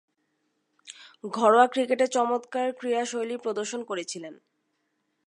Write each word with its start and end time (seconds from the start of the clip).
ঘরোয়া 1.31 1.67
ক্রিকেটে 1.67 2.05
চমৎকার 2.07 2.67
ক্রীড়াশৈলী 2.71 3.35
প্রদর্শন 3.37 3.81
করেছিলেন 3.83 4.33
তিনি। 4.33 4.45